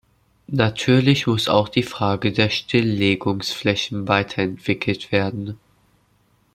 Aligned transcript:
Natürlich 0.47 1.27
muss 1.27 1.47
auch 1.47 1.69
die 1.69 1.83
Frage 1.83 2.31
der 2.31 2.49
Stilllegungsflächen 2.49 4.07
weiterentwickelt 4.07 5.11
werden. 5.11 5.59